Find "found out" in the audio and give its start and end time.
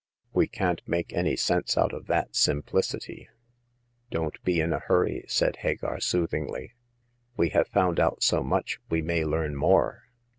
7.67-8.23